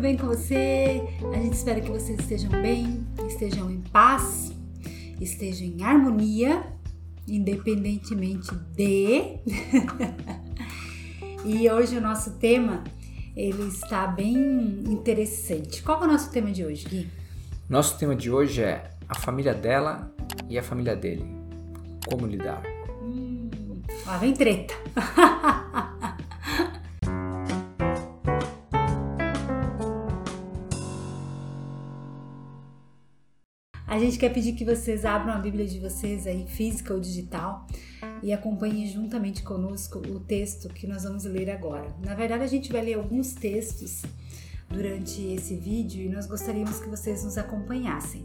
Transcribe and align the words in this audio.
tudo 0.00 0.08
bem 0.08 0.16
com 0.16 0.28
você? 0.28 1.02
A 1.30 1.36
gente 1.36 1.52
espera 1.52 1.78
que 1.78 1.90
vocês 1.90 2.18
estejam 2.18 2.50
bem, 2.62 3.06
estejam 3.28 3.70
em 3.70 3.82
paz, 3.82 4.50
estejam 5.20 5.66
em 5.66 5.82
harmonia, 5.82 6.64
independentemente 7.28 8.50
de. 8.74 9.40
e 11.44 11.70
hoje 11.70 11.98
o 11.98 12.00
nosso 12.00 12.38
tema 12.38 12.82
ele 13.36 13.68
está 13.68 14.06
bem 14.06 14.34
interessante. 14.86 15.82
Qual 15.82 16.00
é 16.00 16.06
o 16.06 16.08
nosso 16.08 16.30
tema 16.30 16.50
de 16.50 16.64
hoje, 16.64 16.88
Gui? 16.88 17.06
Nosso 17.68 17.98
tema 17.98 18.16
de 18.16 18.30
hoje 18.30 18.62
é 18.62 18.88
a 19.06 19.14
família 19.14 19.52
dela 19.52 20.10
e 20.48 20.58
a 20.58 20.62
família 20.62 20.96
dele. 20.96 21.26
Como 22.08 22.26
lidar? 22.26 22.62
Hum, 23.02 23.50
lá 24.06 24.16
vem 24.16 24.32
treta. 24.32 24.72
gente 34.00 34.18
quer 34.18 34.30
pedir 34.30 34.54
que 34.54 34.64
vocês 34.64 35.04
abram 35.04 35.32
a 35.32 35.38
Bíblia 35.38 35.66
de 35.66 35.78
vocês 35.78 36.26
aí, 36.26 36.46
física 36.46 36.92
ou 36.92 37.00
digital, 37.00 37.66
e 38.22 38.32
acompanhem 38.32 38.86
juntamente 38.86 39.42
conosco 39.42 39.98
o 39.98 40.18
texto 40.18 40.68
que 40.68 40.86
nós 40.86 41.04
vamos 41.04 41.24
ler 41.24 41.50
agora. 41.50 41.94
Na 42.04 42.14
verdade, 42.14 42.42
a 42.42 42.46
gente 42.46 42.72
vai 42.72 42.82
ler 42.82 42.94
alguns 42.94 43.34
textos 43.34 44.02
durante 44.68 45.22
esse 45.22 45.56
vídeo 45.56 46.02
e 46.02 46.08
nós 46.08 46.26
gostaríamos 46.26 46.78
que 46.78 46.88
vocês 46.88 47.24
nos 47.24 47.36
acompanhassem. 47.36 48.24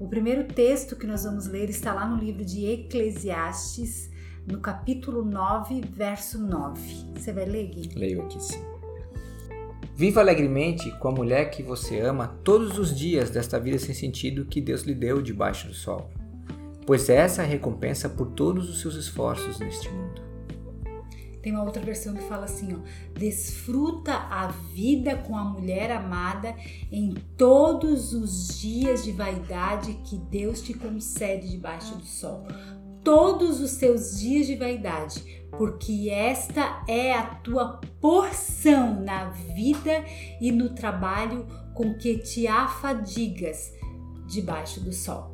O 0.00 0.08
primeiro 0.08 0.44
texto 0.44 0.96
que 0.96 1.06
nós 1.06 1.24
vamos 1.24 1.46
ler 1.46 1.68
está 1.68 1.92
lá 1.92 2.06
no 2.06 2.16
livro 2.16 2.44
de 2.44 2.66
Eclesiastes, 2.66 4.10
no 4.46 4.60
capítulo 4.60 5.24
9, 5.24 5.80
verso 5.90 6.38
9. 6.38 6.80
Você 7.14 7.32
vai 7.32 7.44
ler, 7.44 7.68
Gui? 7.68 7.90
Leio 7.94 8.22
aqui 8.22 8.42
sim. 8.42 8.71
Viva 10.02 10.20
alegremente 10.20 10.90
com 10.98 11.06
a 11.06 11.12
mulher 11.12 11.48
que 11.48 11.62
você 11.62 12.00
ama 12.00 12.26
todos 12.42 12.76
os 12.76 12.92
dias 12.92 13.30
desta 13.30 13.60
vida 13.60 13.78
sem 13.78 13.94
sentido 13.94 14.44
que 14.44 14.60
Deus 14.60 14.82
lhe 14.82 14.96
deu 14.96 15.22
debaixo 15.22 15.68
do 15.68 15.74
sol, 15.74 16.10
pois 16.84 17.08
essa 17.08 17.42
é 17.42 17.44
a 17.44 17.48
recompensa 17.48 18.08
por 18.08 18.32
todos 18.32 18.68
os 18.68 18.80
seus 18.80 18.96
esforços 18.96 19.60
neste 19.60 19.88
mundo. 19.88 20.20
Tem 21.40 21.52
uma 21.52 21.62
outra 21.62 21.80
versão 21.80 22.14
que 22.14 22.22
fala 22.22 22.46
assim, 22.46 22.74
ó: 22.74 22.78
desfruta 23.16 24.12
a 24.12 24.48
vida 24.48 25.14
com 25.18 25.36
a 25.36 25.44
mulher 25.44 25.92
amada 25.92 26.52
em 26.90 27.14
todos 27.36 28.12
os 28.12 28.58
dias 28.58 29.04
de 29.04 29.12
vaidade 29.12 29.94
que 30.04 30.18
Deus 30.18 30.62
te 30.62 30.74
concede 30.74 31.48
debaixo 31.48 31.94
do 31.94 32.04
sol. 32.04 32.44
Todos 33.04 33.60
os 33.60 33.72
seus 33.72 34.20
dias 34.20 34.46
de 34.46 34.56
vaidade, 34.56 35.44
porque 35.50 36.08
esta 36.10 36.84
é 36.88 37.12
a 37.12 37.26
tua 37.26 37.80
porção 38.00 39.00
na 39.02 39.30
vida 39.30 40.04
e 40.40 40.50
no 40.52 40.74
trabalho 40.74 41.46
com 41.74 41.94
que 41.94 42.18
te 42.18 42.46
afadigas 42.46 43.72
debaixo 44.26 44.80
do 44.80 44.92
sol. 44.92 45.32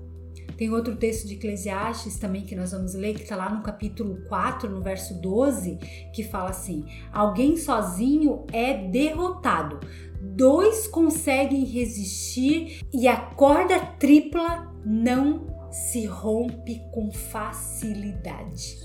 Tem 0.57 0.73
outro 0.73 0.97
texto 0.97 1.29
de 1.29 1.35
Eclesiastes 1.35 2.19
também 2.19 2.43
que 2.43 2.57
nós 2.57 2.73
vamos 2.73 2.93
ler, 2.95 3.15
que 3.15 3.23
está 3.23 3.37
lá 3.37 3.49
no 3.49 3.63
capítulo 3.63 4.25
4, 4.29 4.69
no 4.69 4.81
verso 4.81 5.15
12, 5.21 5.79
que 6.13 6.25
fala 6.25 6.51
assim: 6.51 6.85
Alguém 7.13 7.57
sozinho 7.57 8.45
é 8.53 8.75
derrotado, 8.89 9.79
dois 10.21 10.89
conseguem 10.89 11.65
resistir 11.65 12.85
e 12.93 13.07
a 13.07 13.17
corda 13.17 13.79
tripla 13.79 14.75
não 14.85 15.58
se 15.71 16.07
rompe 16.07 16.81
com 16.93 17.11
facilidade. 17.13 18.79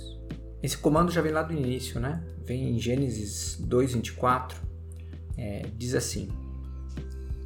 Esse 0.61 0.77
comando 0.77 1.11
já 1.11 1.21
vem 1.21 1.31
lá 1.31 1.43
do 1.43 1.53
início, 1.53 1.99
né? 1.99 2.23
Vem 2.43 2.69
em 2.69 2.79
Gênesis 2.79 3.59
2:24, 3.61 4.55
é, 5.37 5.63
diz 5.75 5.93
assim: 5.93 6.29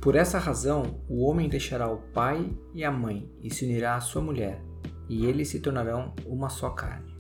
Por 0.02 0.16
essa 0.16 0.38
razão 0.38 1.02
o 1.10 1.24
homem 1.24 1.50
deixará 1.50 1.92
o 1.92 1.98
pai 2.14 2.50
e 2.74 2.84
a 2.84 2.92
mãe 2.92 3.30
e 3.42 3.54
se 3.54 3.66
unirá 3.66 3.96
à 3.96 4.02
sua 4.02 4.22
mulher, 4.22 4.62
e 5.10 5.26
eles 5.26 5.48
se 5.50 5.60
tornarão 5.60 6.14
uma 6.26 6.50
só 6.50 6.70
carne. 6.70 7.18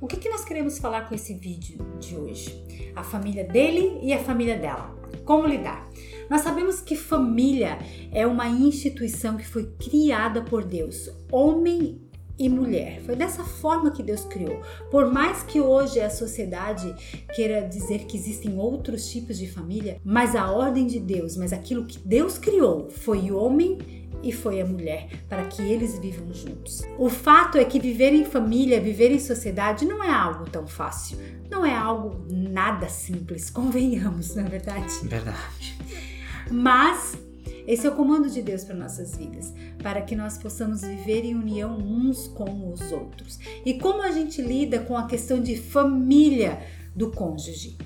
O 0.00 0.06
que, 0.06 0.16
que 0.16 0.28
nós 0.28 0.44
queremos 0.44 0.78
falar 0.78 1.08
com 1.08 1.14
esse 1.14 1.34
vídeo 1.34 1.78
de 1.98 2.16
hoje? 2.16 2.92
A 2.94 3.02
família 3.02 3.44
dele 3.44 3.98
e 4.02 4.12
a 4.12 4.18
família 4.18 4.58
dela. 4.58 4.94
Como 5.24 5.46
lidar? 5.46 5.88
Nós 6.28 6.42
sabemos 6.42 6.80
que 6.80 6.96
família 6.96 7.78
é 8.12 8.26
uma 8.26 8.48
instituição 8.48 9.36
que 9.36 9.46
foi 9.46 9.70
criada 9.78 10.42
por 10.42 10.64
Deus. 10.64 11.10
Homem 11.30 12.00
e 12.38 12.48
mulher. 12.48 13.00
Foi 13.02 13.16
dessa 13.16 13.42
forma 13.44 13.90
que 13.90 14.02
Deus 14.02 14.24
criou. 14.24 14.60
Por 14.90 15.10
mais 15.12 15.42
que 15.42 15.60
hoje 15.60 16.00
a 16.00 16.10
sociedade 16.10 16.94
queira 17.34 17.66
dizer 17.66 18.00
que 18.00 18.16
existem 18.16 18.58
outros 18.58 19.08
tipos 19.10 19.38
de 19.38 19.50
família, 19.50 19.98
mas 20.04 20.36
a 20.36 20.50
ordem 20.50 20.86
de 20.86 21.00
Deus, 21.00 21.36
mas 21.36 21.52
aquilo 21.52 21.86
que 21.86 21.98
Deus 21.98 22.36
criou 22.38 22.90
foi 22.90 23.30
o 23.30 23.38
homem 23.38 23.78
e 24.22 24.32
foi 24.32 24.60
a 24.60 24.66
mulher 24.66 25.08
para 25.28 25.44
que 25.44 25.62
eles 25.62 25.98
vivam 25.98 26.32
juntos. 26.32 26.82
O 26.98 27.08
fato 27.08 27.58
é 27.58 27.64
que 27.64 27.78
viver 27.78 28.12
em 28.12 28.24
família, 28.24 28.80
viver 28.80 29.10
em 29.10 29.20
sociedade 29.20 29.84
não 29.84 30.02
é 30.02 30.10
algo 30.10 30.48
tão 30.50 30.66
fácil. 30.66 31.18
Não 31.48 31.64
é 31.64 31.74
algo 31.74 32.26
nada 32.28 32.88
simples, 32.88 33.48
convenhamos, 33.50 34.34
não 34.34 34.44
é 34.44 34.48
verdade? 34.48 34.92
Verdade. 35.04 36.15
Mas 36.50 37.18
esse 37.66 37.86
é 37.86 37.90
o 37.90 37.96
comando 37.96 38.30
de 38.30 38.42
Deus 38.42 38.62
para 38.62 38.76
nossas 38.76 39.16
vidas, 39.16 39.52
para 39.82 40.00
que 40.00 40.14
nós 40.14 40.38
possamos 40.38 40.82
viver 40.82 41.24
em 41.24 41.34
união 41.34 41.76
uns 41.76 42.28
com 42.28 42.72
os 42.72 42.92
outros. 42.92 43.38
E 43.64 43.74
como 43.74 44.02
a 44.02 44.12
gente 44.12 44.40
lida 44.40 44.78
com 44.78 44.96
a 44.96 45.06
questão 45.06 45.42
de 45.42 45.56
família 45.56 46.60
do 46.94 47.10
cônjuge? 47.10 47.76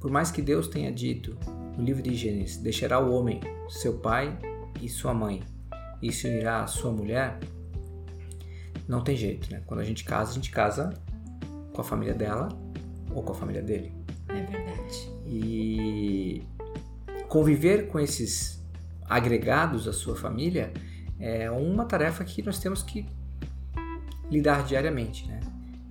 Por 0.00 0.10
mais 0.10 0.30
que 0.30 0.40
Deus 0.40 0.68
tenha 0.68 0.90
dito 0.90 1.36
no 1.76 1.84
livro 1.84 2.02
de 2.02 2.14
Gênesis: 2.14 2.56
deixará 2.56 2.98
o 2.98 3.12
homem, 3.12 3.40
seu 3.68 3.98
pai 3.98 4.38
e 4.80 4.88
sua 4.88 5.12
mãe, 5.12 5.42
e 6.00 6.10
se 6.10 6.26
unirá 6.26 6.62
à 6.62 6.66
sua 6.66 6.90
mulher, 6.90 7.38
não 8.86 9.02
tem 9.02 9.14
jeito, 9.14 9.52
né? 9.52 9.62
Quando 9.66 9.80
a 9.80 9.84
gente 9.84 10.04
casa, 10.04 10.30
a 10.30 10.34
gente 10.34 10.50
casa 10.50 10.94
com 11.74 11.80
a 11.82 11.84
família 11.84 12.14
dela 12.14 12.48
ou 13.14 13.22
com 13.22 13.32
a 13.32 13.34
família 13.34 13.62
dele. 13.62 13.92
É 14.28 14.40
verdade. 14.42 15.10
E 15.26 16.42
conviver 17.28 17.88
com 17.88 18.00
esses 18.00 18.58
agregados 19.04 19.86
à 19.86 19.92
sua 19.92 20.16
família 20.16 20.72
é 21.20 21.50
uma 21.50 21.84
tarefa 21.84 22.24
que 22.24 22.42
nós 22.42 22.58
temos 22.58 22.82
que 22.82 23.06
lidar 24.30 24.64
diariamente. 24.64 25.26
Né? 25.26 25.40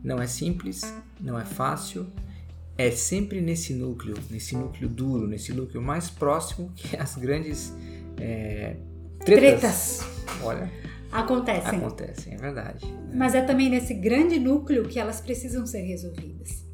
Não 0.04 0.22
é 0.22 0.28
simples, 0.28 0.82
não 1.20 1.40
é 1.40 1.46
fácil, 1.46 2.08
é 2.78 2.92
sempre 2.92 3.42
nesse 3.42 3.74
núcleo, 3.74 4.16
nesse 4.30 4.56
núcleo 4.56 4.88
duro, 4.88 5.28
nesse 5.28 5.52
núcleo 5.54 5.82
mais 5.82 6.10
próximo 6.10 6.72
que 6.76 6.96
as 6.98 7.16
grandes 7.16 7.74
é, 8.20 8.78
tretas, 9.26 10.00
tretas. 10.00 10.42
Olha, 10.44 10.72
acontecem. 11.12 11.80
Acontecem, 11.80 12.34
é 12.34 12.38
verdade. 12.38 12.86
Né? 12.86 13.14
Mas 13.14 13.36
é 13.36 13.42
também 13.42 13.70
nesse 13.70 13.94
grande 13.94 14.40
núcleo 14.40 14.88
que 14.88 15.00
elas 15.00 15.20
precisam 15.20 15.66
ser 15.66 15.82
resolvidas. 15.82 16.67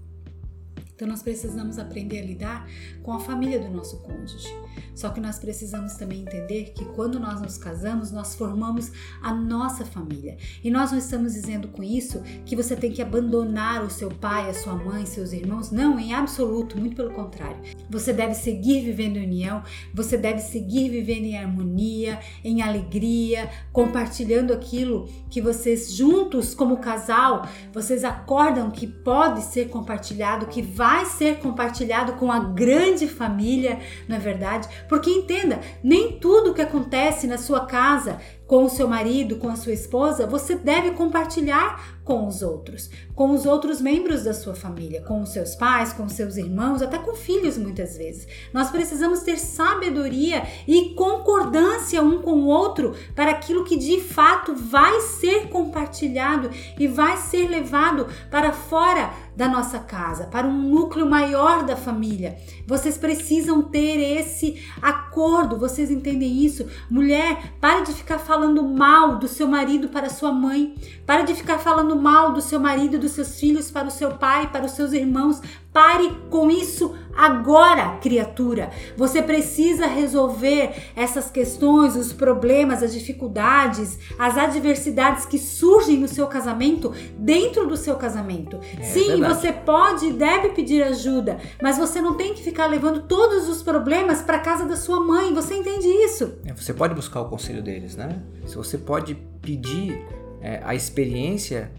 Então 1.03 1.11
nós 1.11 1.21
precisamos 1.21 1.77
aprender 1.77 2.19
a 2.19 2.25
lidar 2.25 2.69
com 3.03 3.11
a 3.11 3.19
família 3.19 3.59
do 3.59 3.69
nosso 3.69 3.97
cônjuge. 3.97 4.47
Só 4.95 5.09
que 5.09 5.19
nós 5.19 5.37
precisamos 5.37 5.95
também 5.95 6.21
entender 6.21 6.71
que 6.73 6.85
quando 6.85 7.19
nós 7.19 7.41
nos 7.41 7.57
casamos, 7.57 8.09
nós 8.09 8.35
formamos 8.35 8.89
a 9.21 9.33
nossa 9.33 9.83
família. 9.83 10.37
E 10.63 10.71
nós 10.71 10.91
não 10.91 10.99
estamos 10.99 11.33
dizendo 11.33 11.67
com 11.67 11.83
isso 11.83 12.21
que 12.45 12.55
você 12.55 12.73
tem 12.73 12.89
que 12.89 13.01
abandonar 13.01 13.83
o 13.83 13.89
seu 13.89 14.09
pai, 14.09 14.49
a 14.49 14.53
sua 14.53 14.75
mãe, 14.75 15.05
seus 15.05 15.33
irmãos. 15.33 15.71
Não, 15.71 15.99
em 15.99 16.13
absoluto, 16.13 16.79
muito 16.79 16.95
pelo 16.95 17.11
contrário. 17.11 17.61
Você 17.89 18.13
deve 18.13 18.33
seguir 18.33 18.85
vivendo 18.85 19.17
em 19.17 19.25
união, 19.25 19.61
você 19.93 20.15
deve 20.15 20.39
seguir 20.39 20.89
vivendo 20.89 21.25
em 21.25 21.37
harmonia, 21.37 22.19
em 22.45 22.61
alegria, 22.61 23.49
compartilhando 23.73 24.53
aquilo 24.53 25.09
que 25.29 25.41
vocês 25.41 25.91
juntos 25.91 26.55
como 26.55 26.77
casal, 26.77 27.45
vocês 27.73 28.05
acordam 28.05 28.71
que 28.71 28.87
pode 28.87 29.41
ser 29.41 29.67
compartilhado, 29.69 30.45
que 30.45 30.61
vai 30.61 30.92
ser 31.05 31.39
compartilhado 31.39 32.13
com 32.13 32.31
a 32.31 32.39
grande 32.39 33.07
família, 33.07 33.79
não 34.07 34.15
é 34.15 34.19
verdade? 34.19 34.67
Porque 34.87 35.09
entenda, 35.09 35.59
nem 35.83 36.13
tudo 36.19 36.53
que 36.53 36.61
acontece 36.61 37.27
na 37.27 37.37
sua 37.37 37.65
casa 37.65 38.19
com 38.47 38.65
o 38.65 38.69
seu 38.69 38.87
marido, 38.87 39.37
com 39.37 39.49
a 39.49 39.55
sua 39.55 39.73
esposa, 39.73 40.27
você 40.27 40.55
deve 40.55 40.91
compartilhar 40.91 42.01
com 42.03 42.27
os 42.27 42.41
outros, 42.41 42.89
com 43.15 43.31
os 43.31 43.45
outros 43.45 43.79
membros 43.79 44.25
da 44.25 44.33
sua 44.33 44.53
família, 44.53 45.01
com 45.01 45.21
os 45.21 45.29
seus 45.29 45.55
pais, 45.55 45.93
com 45.93 46.03
os 46.03 46.13
seus 46.13 46.35
irmãos, 46.35 46.81
até 46.81 46.97
com 46.97 47.15
filhos 47.15 47.57
muitas 47.57 47.97
vezes. 47.97 48.27
Nós 48.53 48.69
precisamos 48.69 49.21
ter 49.21 49.39
sabedoria 49.39 50.43
e 50.67 50.93
concordância 50.93 52.03
um 52.03 52.21
com 52.21 52.33
o 52.33 52.47
outro 52.47 52.93
para 53.15 53.31
aquilo 53.31 53.63
que 53.63 53.77
de 53.77 54.01
fato 54.01 54.53
vai 54.53 54.99
ser 54.99 55.47
compartilhado 55.47 56.51
e 56.77 56.87
vai 56.87 57.17
ser 57.17 57.47
levado 57.47 58.07
para 58.29 58.51
fora 58.51 59.13
da 59.35 59.47
nossa 59.47 59.79
casa, 59.79 60.25
para 60.25 60.47
um 60.47 60.61
núcleo 60.69 61.09
maior 61.09 61.63
da 61.63 61.75
família. 61.75 62.37
Vocês 62.67 62.97
precisam 62.97 63.61
ter 63.63 64.19
esse 64.19 64.63
acordo, 64.81 65.57
vocês 65.57 65.89
entendem 65.89 66.43
isso? 66.43 66.67
Mulher, 66.89 67.53
para 67.59 67.81
de 67.81 67.93
ficar 67.93 68.19
falando 68.19 68.63
mal 68.63 69.17
do 69.17 69.27
seu 69.27 69.47
marido 69.47 69.89
para 69.89 70.09
sua 70.09 70.31
mãe, 70.31 70.75
para 71.05 71.23
de 71.23 71.33
ficar 71.33 71.57
falando 71.59 71.95
mal 71.95 72.33
do 72.33 72.41
seu 72.41 72.59
marido 72.59 72.95
e 72.95 72.99
dos 72.99 73.11
seus 73.11 73.39
filhos 73.39 73.71
para 73.71 73.87
o 73.87 73.91
seu 73.91 74.11
pai, 74.11 74.51
para 74.51 74.65
os 74.65 74.71
seus 74.71 74.93
irmãos. 74.93 75.41
Pare 75.73 76.15
com 76.29 76.51
isso 76.51 76.95
agora, 77.15 77.97
criatura. 78.01 78.69
Você 78.95 79.21
precisa 79.21 79.87
resolver 79.87 80.71
essas 80.95 81.31
questões, 81.31 81.95
os 81.95 82.13
problemas, 82.13 82.83
as 82.83 82.93
dificuldades, 82.93 83.97
as 84.17 84.37
adversidades 84.37 85.25
que 85.25 85.39
surgem 85.39 85.97
no 85.97 86.07
seu 86.07 86.27
casamento 86.27 86.93
dentro 87.17 87.67
do 87.67 87.75
seu 87.75 87.95
casamento. 87.95 88.59
É 88.79 88.83
Sim, 88.83 89.07
verdade. 89.07 89.33
você 89.33 89.51
pode 89.51 90.05
e 90.07 90.13
deve 90.13 90.49
pedir 90.49 90.83
ajuda, 90.83 91.39
mas 91.61 91.77
você 91.77 91.99
não 91.99 92.15
tem 92.15 92.33
que 92.33 92.43
ficar 92.43 92.67
levando 92.67 93.03
todos 93.07 93.49
os 93.49 93.63
problemas 93.63 94.21
para 94.21 94.39
casa 94.39 94.65
da 94.65 94.75
sua 94.75 94.99
mãe. 94.99 95.33
Você 95.33 95.55
entende 95.55 95.87
isso? 95.87 96.35
É, 96.45 96.53
você 96.53 96.73
pode 96.73 96.93
buscar 96.93 97.21
o 97.21 97.29
conselho 97.29 97.63
deles, 97.63 97.95
né? 97.95 98.21
Se 98.45 98.55
você 98.55 98.77
pode 98.77 99.15
pedir 99.41 100.05
é, 100.41 100.61
a 100.63 100.75
experiência 100.75 101.71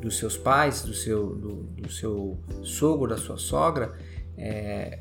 dos 0.00 0.18
seus 0.18 0.36
pais, 0.36 0.82
do 0.82 0.94
seu, 0.94 1.34
do, 1.34 1.54
do 1.64 1.92
seu 1.92 2.38
sogro, 2.62 3.08
da 3.08 3.16
sua 3.16 3.36
sogra, 3.36 3.92
é, 4.36 5.00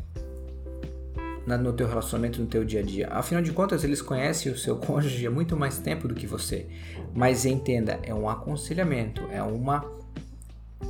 na, 1.46 1.58
no 1.58 1.74
teu 1.74 1.88
relacionamento, 1.88 2.42
no 2.42 2.48
teu 2.48 2.64
dia 2.64 2.82
a 2.82 2.84
dia. 2.84 3.08
Afinal 3.10 3.42
de 3.42 3.52
contas, 3.52 3.84
eles 3.84 4.02
conhecem 4.02 4.52
o 4.52 4.58
seu 4.58 4.78
cônjuge 4.80 5.26
há 5.26 5.32
muito 5.32 5.56
mais 5.58 5.80
tempo 5.80 6.08
do 6.08 6.14
que 6.14 6.28
você. 6.28 6.68
Mas 7.14 7.46
entenda, 7.46 8.00
é 8.04 8.14
um 8.14 8.30
aconselhamento, 8.30 9.22
é 9.32 9.42
uma 9.42 10.00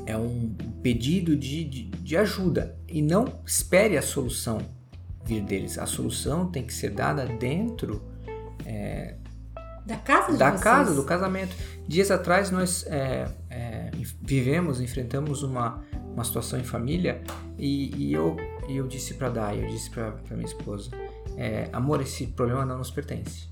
é 0.06 0.16
um 0.16 0.56
pedido 0.84 1.36
de, 1.36 1.64
de, 1.64 1.84
de 1.86 2.18
ajuda 2.18 2.76
e 2.88 3.02
não 3.02 3.26
espere 3.46 3.98
a 3.98 4.02
solução 4.02 4.60
vir 5.24 5.42
deles. 5.42 5.78
A 5.78 5.86
solução 5.86 6.50
tem 6.50 6.64
que 6.64 6.74
ser 6.74 6.92
dada 6.92 7.26
dentro 7.26 8.02
é, 8.66 9.16
da 9.86 9.98
casa 9.98 10.38
da 10.38 10.50
vocês. 10.50 10.62
casa 10.62 10.94
do 10.94 11.04
casamento. 11.04 11.56
Dias 11.88 12.12
atrás 12.12 12.52
nós 12.52 12.86
é, 12.88 13.28
é, 13.50 13.69
vivemos, 14.04 14.82
enfrentamos 14.82 15.44
uma, 15.44 15.84
uma 16.14 16.24
situação 16.24 16.60
em 16.60 16.64
família 16.64 17.22
e, 17.58 17.96
e 17.96 18.14
eu, 18.14 18.38
e 18.68 18.78
eu 18.78 18.88
disse 18.88 19.16
para 19.16 19.30
Dai, 19.30 19.64
eu 19.64 19.68
disse 19.68 19.90
para 19.90 20.16
minha 20.32 20.46
esposa, 20.46 20.92
é, 21.36 21.70
amor, 21.72 22.02
esse 22.02 22.28
problema 22.28 22.66
não 22.66 22.78
nos 22.78 22.92
pertence. 22.92 23.48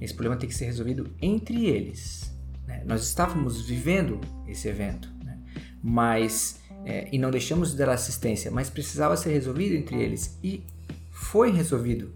Esse 0.00 0.14
problema 0.14 0.36
tem 0.36 0.48
que 0.48 0.54
ser 0.54 0.66
resolvido 0.66 1.10
entre 1.20 1.66
eles. 1.66 2.36
Né? 2.66 2.82
Nós 2.86 3.02
estávamos 3.02 3.62
vivendo 3.66 4.20
esse 4.46 4.68
evento, 4.68 5.08
né? 5.24 5.38
mas 5.82 6.60
é, 6.84 7.08
e 7.12 7.18
não 7.18 7.30
deixamos 7.30 7.72
de 7.72 7.76
dar 7.76 7.90
assistência, 7.90 8.50
mas 8.50 8.68
precisava 8.68 9.16
ser 9.16 9.32
resolvido 9.32 9.74
entre 9.74 10.00
eles 10.02 10.38
e 10.42 10.64
foi 11.10 11.52
resolvido 11.52 12.12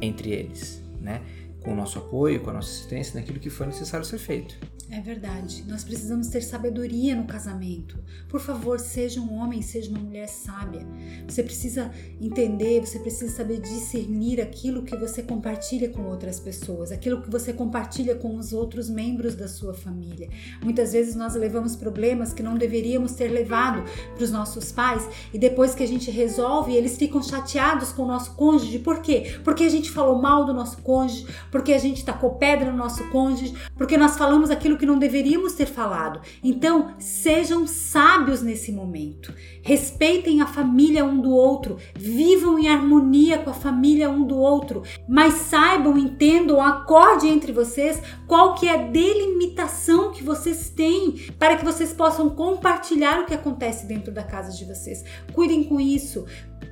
entre 0.00 0.30
eles, 0.30 0.82
né? 1.00 1.22
com 1.62 1.72
o 1.72 1.76
nosso 1.76 1.98
apoio, 1.98 2.40
com 2.40 2.50
a 2.50 2.52
nossa 2.52 2.70
assistência 2.70 3.18
naquilo 3.18 3.38
que 3.38 3.50
foi 3.50 3.66
necessário 3.66 4.04
ser 4.04 4.18
feito. 4.18 4.58
É 4.90 5.02
verdade. 5.02 5.64
Nós 5.68 5.84
precisamos 5.84 6.28
ter 6.28 6.40
sabedoria 6.40 7.14
no 7.14 7.24
casamento. 7.24 7.98
Por 8.26 8.40
favor, 8.40 8.80
seja 8.80 9.20
um 9.20 9.34
homem, 9.34 9.60
seja 9.60 9.90
uma 9.90 10.00
mulher 10.00 10.26
sábia. 10.28 10.86
Você 11.28 11.42
precisa 11.42 11.90
entender, 12.18 12.80
você 12.80 12.98
precisa 12.98 13.30
saber 13.30 13.60
discernir 13.60 14.40
aquilo 14.40 14.82
que 14.82 14.96
você 14.96 15.22
compartilha 15.22 15.90
com 15.90 16.06
outras 16.06 16.40
pessoas, 16.40 16.90
aquilo 16.90 17.20
que 17.20 17.30
você 17.30 17.52
compartilha 17.52 18.14
com 18.14 18.36
os 18.36 18.54
outros 18.54 18.88
membros 18.88 19.34
da 19.34 19.46
sua 19.46 19.74
família. 19.74 20.30
Muitas 20.62 20.94
vezes 20.94 21.14
nós 21.14 21.34
levamos 21.34 21.76
problemas 21.76 22.32
que 22.32 22.42
não 22.42 22.56
deveríamos 22.56 23.12
ter 23.12 23.28
levado 23.28 23.84
para 24.14 24.24
os 24.24 24.30
nossos 24.30 24.72
pais 24.72 25.06
e 25.34 25.38
depois 25.38 25.74
que 25.74 25.82
a 25.82 25.88
gente 25.88 26.10
resolve, 26.10 26.74
eles 26.74 26.96
ficam 26.96 27.22
chateados 27.22 27.92
com 27.92 28.04
o 28.04 28.08
nosso 28.08 28.34
cônjuge. 28.34 28.78
Por 28.78 29.02
quê? 29.02 29.38
Porque 29.44 29.64
a 29.64 29.68
gente 29.68 29.90
falou 29.90 30.18
mal 30.18 30.46
do 30.46 30.54
nosso 30.54 30.80
cônjuge, 30.80 31.26
porque 31.50 31.74
a 31.74 31.78
gente 31.78 32.06
tacou 32.06 32.36
pedra 32.36 32.70
no 32.70 32.78
nosso 32.78 33.06
cônjuge, 33.10 33.54
porque 33.76 33.98
nós 33.98 34.16
falamos 34.16 34.50
aquilo 34.50 34.77
que 34.78 34.86
não 34.86 34.98
deveríamos 34.98 35.52
ter 35.52 35.66
falado. 35.66 36.20
Então, 36.42 36.94
sejam 36.98 37.66
sábios 37.66 38.40
nesse 38.42 38.72
momento. 38.72 39.34
Respeitem 39.62 40.40
a 40.40 40.46
família 40.46 41.04
um 41.04 41.20
do 41.20 41.30
outro, 41.30 41.76
vivam 41.94 42.58
em 42.58 42.68
harmonia 42.68 43.38
com 43.38 43.50
a 43.50 43.54
família 43.54 44.08
um 44.08 44.24
do 44.24 44.38
outro, 44.38 44.82
mas 45.08 45.34
saibam, 45.34 45.98
entendam, 45.98 46.62
acorde 46.62 47.26
entre 47.26 47.52
vocês 47.52 48.00
qual 48.26 48.54
que 48.54 48.66
é 48.66 48.74
a 48.74 48.88
delimitação 48.88 50.12
que 50.12 50.22
vocês 50.22 50.70
têm 50.70 51.32
para 51.38 51.56
que 51.56 51.64
vocês 51.64 51.92
possam 51.92 52.30
compartilhar 52.30 53.20
o 53.20 53.26
que 53.26 53.34
acontece 53.34 53.86
dentro 53.86 54.12
da 54.12 54.22
casa 54.22 54.56
de 54.56 54.64
vocês. 54.64 55.04
Cuidem 55.32 55.64
com 55.64 55.80
isso. 55.80 56.24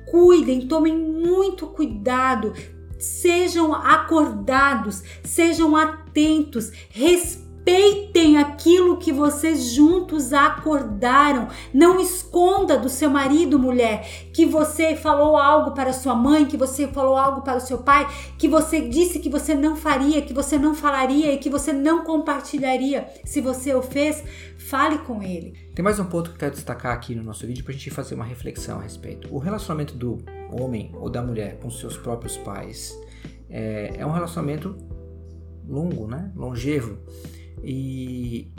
Cuidem, 0.09 0.67
tomem 0.67 0.97
muito 0.97 1.67
cuidado, 1.67 2.53
sejam 2.97 3.73
acordados, 3.73 5.03
sejam 5.23 5.75
atentos, 5.75 6.71
respeitem 6.89 7.46
respeitem 7.67 8.37
aquilo 8.37 8.97
que 8.97 9.11
vocês 9.11 9.73
juntos 9.73 10.31
acordaram. 10.31 11.49
Não 11.73 11.99
esconda 11.99 12.77
do 12.77 12.87
seu 12.87 13.09
marido, 13.09 13.59
mulher, 13.59 14.29
que 14.33 14.45
você 14.45 14.95
falou 14.95 15.35
algo 15.35 15.71
para 15.71 15.91
sua 15.91 16.15
mãe, 16.15 16.45
que 16.45 16.55
você 16.55 16.87
falou 16.87 17.17
algo 17.17 17.41
para 17.41 17.57
o 17.57 17.61
seu 17.61 17.79
pai, 17.79 18.07
que 18.37 18.47
você 18.47 18.87
disse 18.87 19.19
que 19.19 19.29
você 19.29 19.53
não 19.53 19.75
faria, 19.75 20.21
que 20.21 20.33
você 20.33 20.57
não 20.57 20.73
falaria 20.73 21.33
e 21.33 21.37
que 21.37 21.49
você 21.49 21.73
não 21.73 22.05
compartilharia. 22.05 23.07
Se 23.25 23.41
você 23.41 23.75
o 23.75 23.81
fez, 23.81 24.23
fale 24.57 24.99
com 24.99 25.21
ele. 25.21 25.53
Tem 25.75 25.83
mais 25.83 25.99
um 25.99 26.05
ponto 26.05 26.29
que 26.29 26.35
eu 26.35 26.39
quero 26.39 26.53
destacar 26.53 26.93
aqui 26.93 27.13
no 27.13 27.23
nosso 27.23 27.45
vídeo 27.45 27.63
para 27.63 27.73
a 27.73 27.77
gente 27.77 27.91
fazer 27.91 28.15
uma 28.15 28.25
reflexão 28.25 28.79
a 28.79 28.83
respeito. 28.83 29.27
O 29.33 29.39
relacionamento 29.39 29.93
do 29.93 30.19
homem 30.51 30.91
ou 30.95 31.09
da 31.09 31.21
mulher 31.21 31.59
com 31.59 31.69
seus 31.69 31.97
próprios 31.97 32.37
pais 32.37 32.97
é, 33.49 33.95
é 33.97 34.05
um 34.05 34.11
relacionamento 34.11 34.75
longo, 35.67 36.07
né? 36.07 36.31
longevo. 36.33 36.97
E 37.63 38.51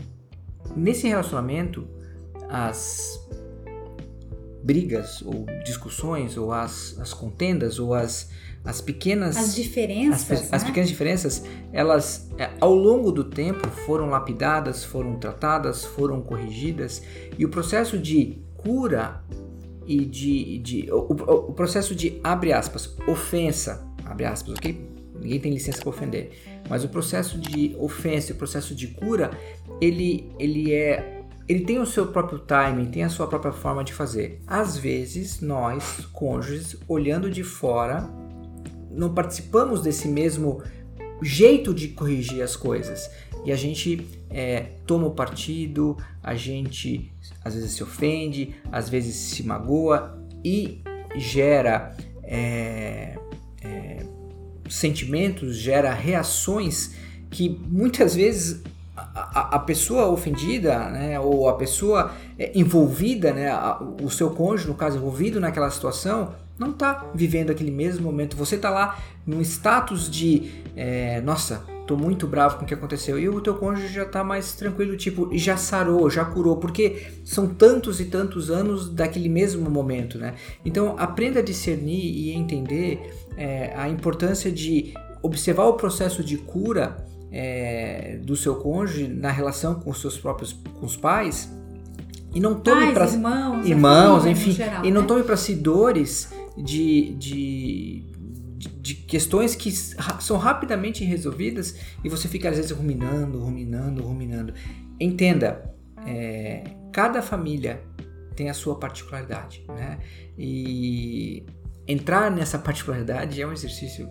nesse 0.77 1.07
relacionamento, 1.09 1.87
as 2.49 3.29
brigas 4.63 5.23
ou 5.23 5.47
discussões 5.65 6.37
ou 6.37 6.53
as, 6.53 6.99
as 7.01 7.15
contendas 7.15 7.79
ou 7.79 7.95
as, 7.95 8.31
as 8.65 8.81
pequenas 8.81 9.37
as 9.37 9.55
diferenças 9.55 10.31
as, 10.31 10.43
né? 10.43 10.49
as 10.53 10.65
pequenas 10.65 10.89
diferenças 10.89 11.45
elas 11.73 12.29
é, 12.37 12.51
ao 12.61 12.75
longo 12.75 13.13
do 13.13 13.25
tempo 13.25 13.69
foram 13.87 14.11
lapidadas 14.11 14.85
foram 14.85 15.17
tratadas 15.17 15.85
foram 15.85 16.21
corrigidas. 16.21 17.03
E 17.39 17.45
o 17.45 17.49
processo 17.49 17.99
de 17.99 18.39
cura 18.57 19.23
e 19.87 20.05
de, 20.05 20.59
de 20.59 20.93
o, 20.93 20.97
o, 20.97 21.33
o 21.51 21.53
processo 21.53 21.95
de 21.95 22.21
abre 22.23 22.53
aspas 22.53 22.95
ofensa 23.07 23.87
abre 24.05 24.27
aspas 24.27 24.55
ok? 24.55 24.89
Ninguém 25.21 25.41
tem 25.41 25.53
licença 25.53 25.81
para 25.81 25.89
ofender 25.89 26.31
mas 26.69 26.85
o 26.85 26.89
processo 26.89 27.39
de 27.39 27.75
ofensa, 27.79 28.33
o 28.33 28.37
processo 28.37 28.75
de 28.75 28.89
cura, 28.89 29.31
ele, 29.81 30.31
ele 30.39 30.73
é 30.73 31.15
ele 31.49 31.61
tem 31.61 31.79
o 31.79 31.87
seu 31.87 32.09
próprio 32.09 32.39
timing, 32.39 32.91
tem 32.91 33.03
a 33.03 33.09
sua 33.09 33.27
própria 33.27 33.53
forma 33.53 33.83
de 33.83 33.95
fazer. 33.95 34.43
Às 34.47 34.77
vezes, 34.77 35.41
nós, 35.41 36.07
cônjuges, 36.13 36.77
olhando 36.87 37.31
de 37.31 37.43
fora, 37.43 38.07
não 38.91 39.15
participamos 39.15 39.81
desse 39.81 40.09
mesmo 40.09 40.63
jeito 41.23 41.73
de 41.73 41.89
corrigir 41.89 42.43
as 42.43 42.55
coisas. 42.55 43.11
E 43.47 43.53
a 43.53 43.57
gente 43.57 44.07
é, 44.29 44.73
toma 44.87 45.07
o 45.07 45.13
partido, 45.13 45.97
a 46.23 46.35
gente 46.35 47.11
às 47.43 47.55
vezes 47.55 47.71
se 47.71 47.83
ofende, 47.83 48.55
às 48.71 48.91
vezes 48.91 49.15
se 49.15 49.43
magoa 49.43 50.23
e 50.45 50.83
gera 51.17 51.97
é, 52.23 53.19
é, 53.63 54.05
sentimentos, 54.69 55.57
gera 55.57 55.93
reações 55.93 56.95
que 57.31 57.49
muitas 57.71 58.15
vezes 58.15 58.63
a, 58.97 59.57
a 59.57 59.59
pessoa 59.59 60.09
ofendida, 60.09 60.89
né, 60.91 61.21
ou 61.21 61.49
a 61.49 61.55
pessoa 61.55 62.13
é, 62.39 62.53
envolvida, 62.55 63.33
né, 63.33 63.51
a, 63.51 63.81
o 64.03 64.11
seu 64.11 64.31
cônjuge, 64.31 64.69
no 64.69 64.75
caso, 64.75 64.97
envolvido 64.99 65.41
naquela 65.41 65.71
situação, 65.71 66.35
não 66.59 66.71
está 66.71 67.07
vivendo 67.15 67.51
aquele 67.51 67.71
mesmo 67.71 68.05
momento. 68.05 68.37
Você 68.37 68.57
está 68.57 68.71
lá 68.71 68.99
num 69.27 69.41
status 69.41 70.11
de, 70.11 70.51
é, 70.75 71.21
nossa, 71.21 71.63
tô 71.89 71.97
muito 71.97 72.27
bravo 72.27 72.59
com 72.59 72.65
o 72.65 72.69
que 72.69 72.75
aconteceu. 72.75 73.19
E 73.19 73.29
o 73.31 73.41
teu 73.41 73.55
cônjuge 73.55 73.89
já 73.89 74.05
tá 74.05 74.23
mais 74.23 74.53
tranquilo, 74.53 74.95
tipo, 74.95 75.31
já 75.33 75.57
sarou, 75.57 76.11
já 76.11 76.23
curou, 76.23 76.59
porque 76.59 77.07
são 77.25 77.49
tantos 77.49 77.99
e 77.99 78.05
tantos 78.05 78.51
anos 78.51 78.91
daquele 78.91 79.31
mesmo 79.31 79.71
momento, 79.71 80.19
né? 80.19 80.35
Então 80.65 80.95
aprenda 80.99 81.41
a 81.41 81.43
discernir 81.43 82.05
e 82.05 82.31
entender 82.33 83.11
é, 83.39 83.73
a 83.75 83.89
importância 83.89 84.53
de 84.53 84.93
observar 85.23 85.65
o 85.65 85.73
processo 85.73 86.23
de 86.23 86.37
cura 86.37 86.99
é, 87.33 88.19
do 88.23 88.37
seu 88.37 88.57
cônjuge 88.57 89.09
na 89.09 89.31
relação 89.31 89.77
com 89.77 89.91
os 89.91 90.01
seus 90.01 90.19
próprios 90.19 90.53
com 90.53 90.87
os 90.87 90.97
pais 90.97 91.51
e 92.35 92.41
não 92.41 92.55
tome 92.55 92.93
para 92.93 93.07
irmãos, 93.07 93.67
irmãos 93.67 94.27
enfim 94.27 94.53
geral, 94.53 94.85
e 94.85 94.91
não 94.91 95.03
né? 95.03 95.07
tome 95.07 95.23
para 95.23 95.37
si 95.37 95.55
dores 95.55 96.33
de, 96.57 97.15
de, 97.15 98.05
de, 98.89 98.95
questões 98.95 99.55
que 99.55 99.71
são 99.71 100.39
rapidamente 100.39 101.05
resolvidas 101.05 101.77
e 102.03 102.09
você 102.09 102.27
fica 102.27 102.49
às 102.49 102.57
vezes 102.57 102.71
ruminando, 102.71 103.39
ruminando, 103.39 104.03
ruminando. 104.03 104.55
Entenda, 104.99 105.75
é, 106.07 106.65
cada 106.93 107.21
família 107.21 107.83
tem 108.35 108.49
a 108.49 108.55
sua 108.55 108.79
particularidade, 108.79 109.65
né? 109.69 109.99
E 110.39 111.45
entrar 111.87 112.31
nessa 112.31 112.59
particularidade 112.59 113.41
é 113.43 113.47
um 113.47 113.53
exercício 113.53 114.09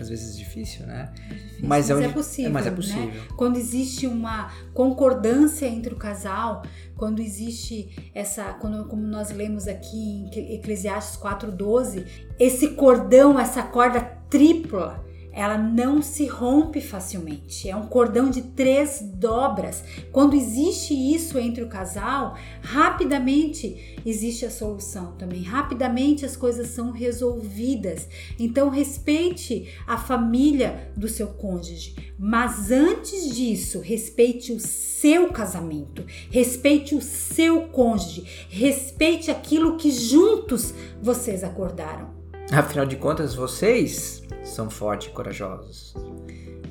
às 0.00 0.08
vezes 0.08 0.36
difícil, 0.36 0.86
né? 0.86 1.12
É 1.30 1.34
difícil, 1.34 1.68
mas, 1.68 1.90
é, 1.90 2.08
possível. 2.08 2.50
mas 2.50 2.66
é 2.66 2.70
né? 2.70 2.76
possível. 2.76 3.22
Quando 3.36 3.56
existe 3.56 4.06
uma 4.06 4.50
concordância 4.72 5.66
entre 5.66 5.92
o 5.92 5.96
casal, 5.96 6.62
quando 6.96 7.20
existe 7.20 8.10
essa, 8.14 8.52
quando, 8.54 8.86
como 8.86 9.02
nós 9.02 9.30
lemos 9.30 9.68
aqui 9.68 9.96
em 9.96 10.54
Eclesiastes 10.54 11.20
4:12, 11.20 12.06
esse 12.38 12.68
cordão, 12.68 13.38
essa 13.38 13.62
corda 13.62 14.00
tripla 14.28 15.04
ela 15.32 15.56
não 15.56 16.02
se 16.02 16.26
rompe 16.26 16.80
facilmente. 16.80 17.68
É 17.68 17.76
um 17.76 17.86
cordão 17.86 18.30
de 18.30 18.42
três 18.42 19.00
dobras. 19.00 19.82
Quando 20.12 20.34
existe 20.34 20.94
isso 20.94 21.38
entre 21.38 21.62
o 21.62 21.68
casal, 21.68 22.36
rapidamente 22.62 23.98
existe 24.04 24.44
a 24.44 24.50
solução 24.50 25.12
também. 25.16 25.42
Rapidamente 25.42 26.24
as 26.24 26.36
coisas 26.36 26.68
são 26.68 26.90
resolvidas. 26.90 28.08
Então 28.38 28.68
respeite 28.68 29.68
a 29.86 29.96
família 29.96 30.90
do 30.96 31.08
seu 31.08 31.28
cônjuge, 31.28 31.94
mas 32.18 32.70
antes 32.70 33.34
disso, 33.34 33.80
respeite 33.80 34.52
o 34.52 34.60
seu 34.60 35.28
casamento, 35.28 36.04
respeite 36.30 36.94
o 36.94 37.00
seu 37.00 37.68
cônjuge, 37.68 38.46
respeite 38.48 39.30
aquilo 39.30 39.76
que 39.76 39.90
juntos 39.90 40.74
vocês 41.00 41.42
acordaram. 41.42 42.19
Afinal 42.52 42.84
de 42.84 42.96
contas, 42.96 43.32
vocês 43.32 44.22
são 44.42 44.68
fortes 44.68 45.06
e 45.06 45.12
corajosos. 45.12 45.94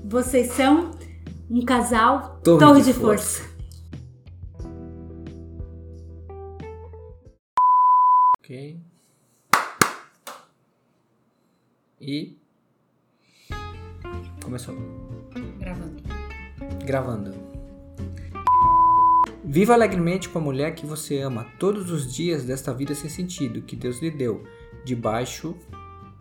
Vocês 0.04 0.52
são 0.52 0.92
um 1.50 1.64
casal 1.64 2.42
torre, 2.44 2.60
torre 2.60 2.82
de, 2.82 2.88
de 2.88 2.94
força. 2.94 3.44
força. 3.44 3.60
Ok. 8.40 8.78
E. 12.02 12.38
Começou. 14.44 14.76
Gravando. 15.60 16.04
Gravando. 16.86 17.34
Viva 19.46 19.74
alegremente 19.74 20.28
com 20.28 20.40
a 20.40 20.42
mulher 20.42 20.76
que 20.76 20.86
você 20.86 21.22
ama 21.22 21.46
todos 21.58 21.90
os 21.90 22.14
dias 22.14 22.44
desta 22.44 22.74
vida 22.74 22.94
sem 22.94 23.10
sentido 23.10 23.62
que 23.62 23.78
Deus 23.78 24.00
lhe 24.00 24.12
deu 24.12 24.44
debaixo 24.84 25.56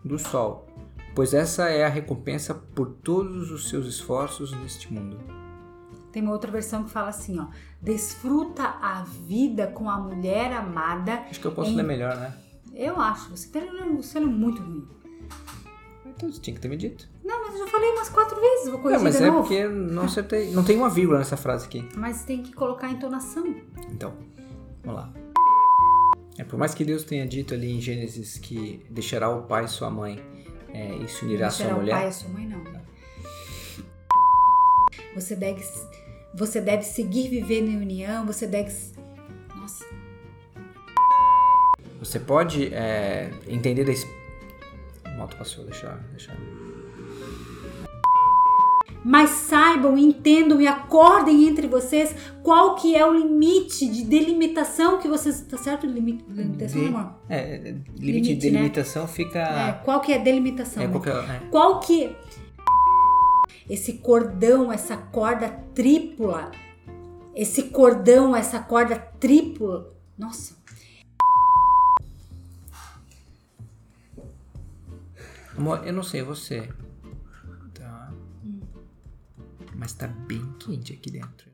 do 0.03 0.17
sol, 0.17 0.67
pois 1.15 1.33
essa 1.33 1.69
é 1.69 1.83
a 1.83 1.89
recompensa 1.89 2.53
por 2.53 2.87
todos 3.03 3.51
os 3.51 3.69
seus 3.69 3.85
esforços 3.85 4.51
neste 4.59 4.91
mundo. 4.93 5.17
Tem 6.11 6.23
uma 6.23 6.31
outra 6.31 6.51
versão 6.51 6.83
que 6.83 6.89
fala 6.89 7.09
assim, 7.09 7.39
ó: 7.39 7.47
desfruta 7.81 8.63
a 8.63 9.03
vida 9.03 9.67
com 9.67 9.89
a 9.89 9.97
mulher 9.97 10.51
amada. 10.53 11.25
Acho 11.29 11.39
que 11.39 11.47
eu 11.47 11.51
posso 11.51 11.71
em... 11.71 11.75
ler 11.75 11.83
melhor, 11.83 12.15
né? 12.15 12.35
Eu 12.73 12.99
acho. 12.99 13.29
Você 13.29 13.49
tá 13.49 13.59
lendo, 13.59 14.01
você 14.01 14.19
muito 14.19 14.61
ruim. 14.61 14.87
Então 16.05 16.31
você 16.31 16.41
tinha 16.41 16.55
que 16.55 16.61
ter 16.61 16.67
me 16.67 16.77
dito. 16.77 17.07
Não, 17.23 17.45
mas 17.45 17.53
eu 17.53 17.65
já 17.65 17.71
falei 17.71 17.89
umas 17.91 18.09
quatro 18.09 18.39
vezes, 18.39 18.69
vou 18.69 18.79
corrigir 18.79 18.97
Não, 18.97 19.03
mas 19.03 19.17
de 19.17 19.23
é 19.23 19.27
novo. 19.27 19.41
porque 19.41 19.67
não 19.67 20.03
acertei. 20.03 20.51
Não 20.51 20.63
tem 20.63 20.77
uma 20.77 20.89
vírgula 20.89 21.19
nessa 21.19 21.37
frase 21.37 21.65
aqui. 21.65 21.87
Mas 21.95 22.23
tem 22.23 22.41
que 22.41 22.51
colocar 22.53 22.87
a 22.87 22.91
entonação. 22.91 23.55
Então, 23.89 24.13
vamos 24.83 25.01
lá. 25.01 25.13
É, 26.39 26.43
por 26.45 26.57
mais 26.57 26.73
que 26.73 26.85
Deus 26.85 27.03
tenha 27.03 27.27
dito 27.27 27.53
ali 27.53 27.69
em 27.69 27.81
Gênesis 27.81 28.37
que 28.37 28.81
deixará 28.89 29.29
o 29.29 29.43
pai 29.43 29.65
e 29.65 29.67
sua 29.67 29.89
mãe 29.89 30.23
é, 30.73 30.95
e 30.95 31.07
se 31.09 31.25
unirá 31.25 31.47
à 31.47 31.51
sua 31.51 31.73
mulher. 31.73 31.93
o 31.93 31.97
pai 31.97 32.05
e 32.05 32.07
a 32.07 32.11
sua 32.13 32.29
mãe, 32.29 32.47
não. 32.47 32.63
Você 35.15 35.35
deve, 35.35 35.61
você 36.33 36.61
deve 36.61 36.83
seguir 36.83 37.27
vivendo 37.27 37.67
em 37.67 37.75
união, 37.75 38.25
você 38.25 38.47
deve. 38.47 38.73
Nossa. 39.53 39.85
Você 41.99 42.21
pode 42.21 42.73
é, 42.73 43.31
entender 43.45 43.83
da. 43.83 43.91
O 45.11 45.17
moto 45.17 45.35
passou, 45.35 45.65
deixa, 45.65 45.91
deixa 46.11 46.31
mas 49.09 49.31
saibam, 49.31 49.97
entendam 49.97 50.61
e 50.61 50.67
acordem 50.67 51.47
entre 51.47 51.67
vocês 51.67 52.15
qual 52.43 52.75
que 52.75 52.95
é 52.95 53.03
o 53.03 53.11
limite 53.11 53.87
de 53.87 54.03
delimitação 54.03 54.99
que 54.99 55.07
vocês... 55.07 55.41
Tá 55.41 55.57
certo? 55.57 55.87
Limite, 55.87 56.23
delimitação, 56.27 56.79
de, 56.79 56.87
amor? 56.87 57.15
É, 57.27 57.57
limite, 57.57 57.99
limite 57.99 58.35
de 58.35 58.51
né? 58.51 58.51
delimitação 58.51 59.01
né? 59.01 59.07
fica... 59.07 59.39
É, 59.39 59.71
qual 59.83 59.99
que 59.99 60.13
é 60.13 60.17
a 60.17 60.23
delimitação? 60.23 60.83
É, 60.83 60.85
né? 60.85 60.91
qualquer, 60.91 61.15
é. 61.15 61.39
Qual 61.49 61.79
que... 61.79 62.15
Esse 63.67 63.93
cordão, 63.93 64.71
essa 64.71 64.95
corda 64.95 65.49
tripla, 65.73 66.51
esse 67.33 67.63
cordão, 67.63 68.35
essa 68.35 68.59
corda 68.59 68.95
tripla... 69.19 69.91
Nossa... 70.15 70.55
Amor, 75.57 75.81
eu 75.83 75.93
não 75.93 76.03
sei 76.03 76.21
você, 76.21 76.69
mas 79.79 79.93
tá 79.93 80.07
bem 80.07 80.43
quente 80.59 80.91
aqui 80.93 81.09
dentro. 81.09 81.47